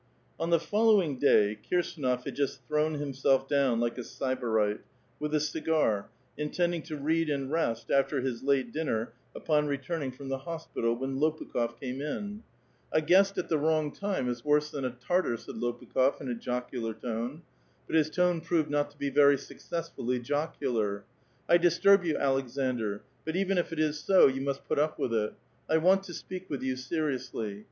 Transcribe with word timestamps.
On 0.39 0.49
the 0.49 0.59
following 0.59 1.19
day, 1.19 1.55
Kirsdnof 1.71 2.23
had 2.23 2.33
just 2.35 2.65
thrown 2.65 2.95
himself 2.95 3.47
down 3.47 3.79
like 3.79 3.99
a 3.99 4.03
sybarite, 4.03 4.81
with 5.19 5.31
a 5.35 5.39
cigar, 5.39 6.09
intending 6.35 6.81
to 6.81 6.97
read 6.97 7.29
and 7.29 7.51
rest 7.51 7.91
after 7.91 8.19
his 8.19 8.41
late 8.41 8.73
dinner 8.73 9.13
upon 9.35 9.67
returning 9.67 10.11
from 10.11 10.27
the 10.29 10.39
hospital, 10.39 10.95
when 10.95 11.19
Lopukh6f 11.19 11.79
came 11.79 12.01
in. 12.01 12.41
A 12.91 12.99
VITAL 12.99 13.05
QUESTION. 13.05 13.05
247 13.05 13.05
A 13.05 13.05
guest 13.05 13.37
at 13.37 13.49
the 13.49 13.59
wroug 13.59 13.93
time 13.93 14.27
is 14.27 14.43
worse 14.43 14.71
than 14.71 14.85
a 14.85 14.89
Tartar," 14.89 15.37
said 15.37 15.53
^pukiiof, 15.57 16.15
ill 16.23 16.29
a 16.29 16.33
jocular 16.33 16.97
loue; 17.03 17.41
but 17.85 17.95
his 17.95 18.09
tone 18.09 18.41
proved 18.41 18.71
not 18.71 18.89
to 18.89 18.97
be 18.97 19.11
^^0' 19.11 19.37
succebslully 19.37 20.19
jocular. 20.19 21.03
*' 21.25 21.47
I 21.47 21.59
disturb 21.59 22.03
you, 22.05 22.15
Aleksaudr; 22.15 23.01
but 23.23 23.35
even 23.35 23.59
if 23.59 23.71
it 23.71 23.77
is 23.79 23.99
so, 23.99 24.25
you 24.25 24.41
must 24.41 24.67
put 24.67 24.79
up 24.79 24.97
with 24.97 25.13
it. 25.13 25.35
I 25.69 25.77
want 25.77 26.01
to 26.05 26.13
speak 26.15 26.49
^ 26.49 26.57
J'ou 26.59 26.75
seriously. 26.75 27.59